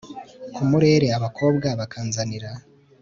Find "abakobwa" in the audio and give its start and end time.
1.17-1.67